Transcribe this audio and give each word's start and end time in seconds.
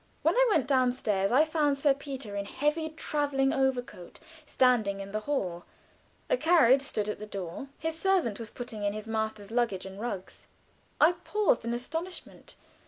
When 0.23 0.33
I 0.35 0.47
went 0.49 0.65
down 0.65 0.91
stairs 0.93 1.31
I 1.31 1.45
found 1.45 1.77
Sir 1.77 1.93
Peter, 1.93 2.35
in 2.35 2.45
heavy 2.45 2.89
traveling 2.89 3.53
overcoat, 3.53 4.19
standing 4.47 4.99
in 4.99 5.11
the 5.11 5.19
hall; 5.29 5.63
a 6.27 6.37
carriage 6.37 6.81
stood 6.81 7.07
at 7.07 7.19
the 7.19 7.27
door; 7.27 7.67
his 7.77 7.99
servant 7.99 8.39
was 8.39 8.49
putting 8.49 8.83
in 8.83 8.93
his 8.93 9.07
master's 9.07 9.51
luggage 9.51 9.85
and 9.85 10.01
rugs. 10.01 10.47
I 10.99 11.11
paused 11.23 11.65
in 11.65 11.73
astonishment. 11.75 12.55